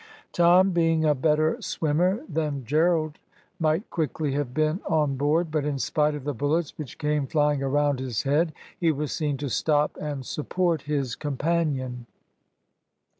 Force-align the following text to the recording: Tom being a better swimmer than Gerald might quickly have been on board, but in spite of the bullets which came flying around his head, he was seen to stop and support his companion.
Tom 0.31 0.71
being 0.71 1.05
a 1.05 1.13
better 1.13 1.61
swimmer 1.61 2.21
than 2.27 2.65
Gerald 2.65 3.19
might 3.59 3.87
quickly 3.91 4.31
have 4.31 4.51
been 4.51 4.79
on 4.89 5.15
board, 5.15 5.51
but 5.51 5.63
in 5.63 5.77
spite 5.77 6.15
of 6.15 6.23
the 6.23 6.33
bullets 6.33 6.75
which 6.75 6.97
came 6.97 7.27
flying 7.27 7.61
around 7.61 7.99
his 7.99 8.23
head, 8.23 8.51
he 8.79 8.91
was 8.91 9.11
seen 9.11 9.37
to 9.37 9.47
stop 9.47 9.95
and 9.97 10.25
support 10.25 10.81
his 10.81 11.15
companion. 11.15 12.07